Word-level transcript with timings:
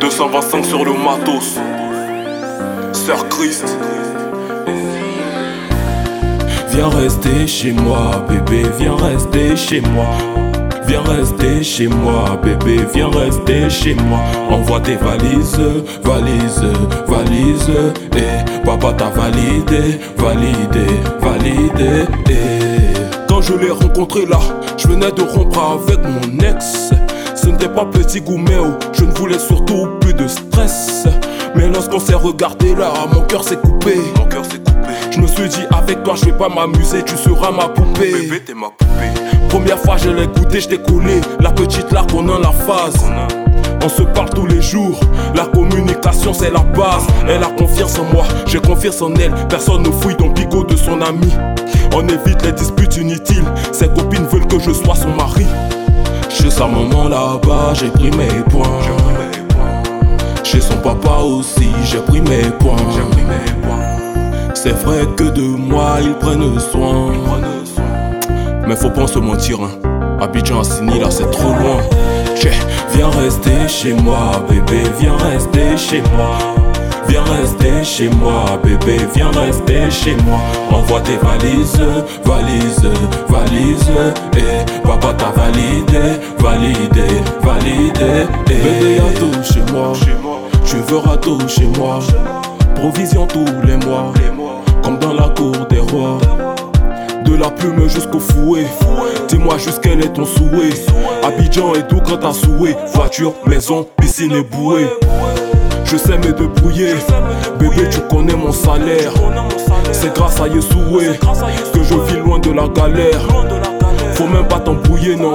225 0.00 0.64
sur 0.64 0.82
le 0.82 0.92
matos. 0.92 1.58
Sœur 2.92 3.28
Christ. 3.28 3.66
Viens 6.70 6.88
rester 6.88 7.46
chez 7.46 7.72
moi, 7.72 8.24
bébé, 8.30 8.62
viens 8.78 8.96
rester 8.96 9.54
chez 9.56 9.82
moi. 9.82 10.06
Viens 10.86 11.02
rester 11.02 11.62
chez 11.62 11.88
moi, 11.88 12.40
bébé, 12.42 12.80
viens 12.94 13.10
rester 13.10 13.68
chez 13.68 13.94
moi. 13.94 14.20
Envoie 14.50 14.80
tes 14.80 14.96
valises, 14.96 15.60
valises, 16.02 16.64
valises. 17.06 17.70
Et 18.16 18.64
papa 18.64 18.94
t'a 18.94 19.10
validé, 19.10 20.00
validé, 20.16 20.86
validé. 21.20 22.06
Et 22.30 22.94
quand 23.28 23.42
je 23.42 23.52
l'ai 23.52 23.70
rencontré 23.70 24.24
là, 24.24 24.38
je 24.84 24.88
venais 24.88 25.10
de 25.12 25.22
rompre 25.22 25.58
avec 25.60 25.98
mon 26.04 26.38
ex. 26.40 26.90
Ce 27.34 27.46
n'était 27.46 27.68
pas 27.68 27.84
petit 27.86 28.20
gouméo, 28.20 28.74
je 28.92 29.04
ne 29.04 29.12
voulais 29.12 29.38
surtout 29.38 29.88
plus 30.00 30.14
de 30.14 30.26
stress. 30.28 31.04
Mais 31.56 31.68
lorsqu'on 31.68 32.00
s'est 32.00 32.14
regardé 32.14 32.74
là, 32.74 32.92
mon 33.12 33.22
cœur 33.22 33.44
s'est 33.44 33.56
coupé. 33.56 33.96
Mon 34.16 34.26
cœur 34.26 34.44
s'est 34.44 34.58
coupé. 34.58 34.92
Je 35.10 35.20
me 35.20 35.26
suis 35.26 35.48
dit 35.48 35.62
avec 35.70 36.02
toi 36.02 36.14
je 36.16 36.26
vais 36.26 36.36
pas 36.36 36.48
m'amuser, 36.48 37.02
tu 37.04 37.16
seras 37.16 37.50
ma 37.50 37.68
poupée. 37.68 38.12
Bébé, 38.12 38.42
t'es 38.44 38.54
ma 38.54 38.68
poupée. 38.68 39.23
Première 39.54 39.78
fois 39.78 39.96
je 39.96 40.10
l'ai 40.10 40.26
goûté, 40.26 40.60
je 40.60 40.68
t'ai 40.68 40.82
collé. 40.82 41.20
La 41.38 41.52
petite 41.52 41.92
là 41.92 42.04
qu'on 42.10 42.28
a 42.28 42.40
la 42.40 42.50
phase. 42.50 43.06
On 43.84 43.88
se 43.88 44.02
parle 44.02 44.30
tous 44.30 44.46
les 44.46 44.60
jours, 44.60 44.98
la 45.36 45.44
communication 45.44 46.34
c'est 46.34 46.50
la 46.50 46.58
base. 46.58 47.06
Elle 47.28 47.44
a 47.44 47.50
confiance 47.56 47.96
en 48.00 48.12
moi, 48.12 48.24
j'ai 48.48 48.58
confiance 48.58 49.00
en 49.00 49.14
elle. 49.14 49.32
Personne 49.48 49.84
ne 49.84 49.92
fouille 49.92 50.16
dans 50.16 50.30
bigot 50.30 50.64
de 50.64 50.74
son 50.74 51.00
ami. 51.00 51.30
On 51.94 52.02
évite 52.08 52.44
les 52.44 52.50
disputes 52.50 52.96
inutiles. 52.96 53.44
Ses 53.70 53.86
copines 53.90 54.26
veulent 54.26 54.48
que 54.48 54.58
je 54.58 54.72
sois 54.72 54.96
son 54.96 55.10
mari. 55.10 55.46
Chez 56.30 56.50
sa 56.50 56.66
maman 56.66 57.08
là-bas, 57.08 57.74
j'ai 57.74 57.90
pris 57.90 58.10
mes 58.10 58.42
points. 58.50 58.80
Chez 60.42 60.60
son 60.60 60.78
papa 60.78 61.18
aussi, 61.22 61.70
j'ai 61.84 61.98
pris 61.98 62.22
mes 62.22 62.50
points. 62.58 62.74
C'est 64.52 64.76
vrai 64.84 65.06
que 65.16 65.30
de 65.30 65.42
moi 65.42 65.98
ils 66.02 66.14
prennent 66.14 66.58
soin. 66.58 67.12
Mais 68.66 68.76
faut 68.76 68.90
pas 68.90 69.06
se 69.06 69.18
mentir, 69.18 69.58
hein. 69.60 69.70
Abidjan 70.20 70.60
Assini 70.60 70.98
là 70.98 71.10
c'est 71.10 71.30
trop 71.30 71.50
loin. 71.50 71.80
Viens 72.94 73.10
rester 73.10 73.68
chez 73.68 73.92
moi, 73.92 74.30
bébé, 74.48 74.82
viens 75.00 75.16
rester 75.16 75.76
chez 75.76 76.00
moi. 76.16 76.38
Viens 77.08 77.24
rester 77.24 77.82
chez 77.82 78.08
moi, 78.08 78.44
bébé, 78.62 78.98
viens 79.14 79.30
rester 79.32 79.90
chez 79.90 80.16
moi. 80.24 80.38
Envoie 80.70 81.00
tes 81.00 81.16
valises, 81.16 81.82
valises, 82.24 82.88
valises. 83.28 83.92
Et 84.36 84.86
papa 84.86 85.12
t'a 85.14 85.32
validé, 85.38 86.20
validé, 86.38 87.20
validé. 87.42 88.00
Et 88.00 88.48
bébé, 88.48 88.96
y'a 88.96 89.18
tout 89.18 89.42
chez 89.42 89.72
moi. 89.72 89.92
Tu 90.64 90.76
verras 90.88 91.16
tout 91.16 91.40
chez 91.48 91.66
moi. 91.76 91.98
Provision 92.76 93.26
tous 93.26 93.44
les 93.66 93.76
mois, 93.84 94.12
comme 94.82 94.98
dans 94.98 95.14
la 95.14 95.28
cour 95.30 95.66
des 95.68 95.80
rois. 95.80 96.18
De 97.24 97.36
la 97.36 97.50
plume 97.50 97.88
jusqu'au 97.88 98.20
fouet. 98.20 98.66
Dis-moi 99.28 99.56
juste 99.58 99.80
quel 99.82 100.00
est 100.00 100.12
ton 100.12 100.24
souhait. 100.24 100.70
Abidjan 101.22 101.74
et 101.74 101.86
tout 101.86 102.00
quand 102.06 102.18
t'as 102.18 102.32
souhait. 102.32 102.76
Voiture, 102.94 103.32
maison, 103.46 103.86
piscine 104.00 104.32
et 104.32 104.42
bouée. 104.42 104.86
Je 105.84 105.96
sais 105.96 106.18
me 106.18 106.32
débrouiller. 106.32 106.94
Bébé, 107.58 107.88
tu 107.90 108.00
connais 108.10 108.34
mon 108.34 108.52
salaire. 108.52 109.12
C'est 109.92 110.14
grâce 110.14 110.40
à 110.40 110.48
Yesoué 110.48 111.18
que 111.72 111.82
je 111.82 111.94
vis 111.94 112.20
loin 112.20 112.38
de 112.38 112.52
la 112.52 112.68
galère. 112.68 113.20
Faut 114.12 114.26
même 114.26 114.46
pas 114.46 114.60
t'embrouiller, 114.60 115.16
non. 115.16 115.34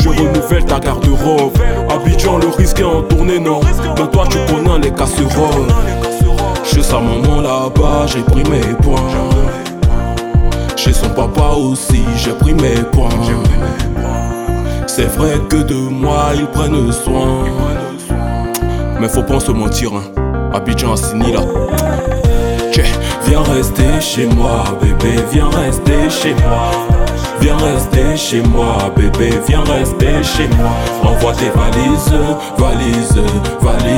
Je 0.00 0.08
renouvelle 0.08 0.64
ta 0.64 0.80
garde-robe. 0.80 1.56
Abidjan, 1.90 2.38
le 2.38 2.48
risque 2.48 2.80
est 2.80 2.84
en 2.84 3.02
tournée, 3.02 3.38
non. 3.38 3.60
Mais 3.98 4.06
toi, 4.08 4.24
tu 4.28 4.38
connais 4.52 4.78
les 4.78 4.90
casseroles. 4.90 5.68
Chez 6.64 6.82
sa 6.82 7.00
maman 7.00 7.40
là-bas, 7.40 8.06
j'ai 8.06 8.22
pris 8.22 8.42
mes 8.50 8.74
points. 8.82 8.96
Papa 11.16 11.54
aussi, 11.56 12.04
j'ai 12.16 12.32
pris 12.32 12.52
mes 12.52 12.82
points. 12.92 13.08
C'est 14.86 15.06
vrai 15.16 15.38
que 15.48 15.56
de 15.56 15.74
moi, 15.74 16.32
ils 16.34 16.46
prennent 16.46 16.92
soin. 16.92 17.44
Mais 19.00 19.08
faut 19.08 19.22
pas 19.22 19.40
se 19.40 19.50
mentir, 19.50 19.92
hein. 19.94 20.02
Abidjan 20.52 20.92
Assini 20.92 21.32
là. 21.32 21.40
Viens 23.26 23.42
rester 23.42 24.00
chez 24.00 24.26
moi, 24.26 24.64
bébé, 24.80 25.16
viens 25.32 25.48
rester 25.48 26.10
chez 26.10 26.34
moi. 26.34 26.70
Viens 27.40 27.56
rester 27.56 28.16
chez 28.16 28.42
moi, 28.42 28.92
bébé, 28.94 29.30
viens 29.48 29.64
rester 29.64 30.22
chez 30.22 30.48
moi. 30.56 30.70
Envoie 31.02 31.32
tes 31.32 31.50
valises, 31.50 32.14
valises, 32.58 33.22
valises. 33.60 33.95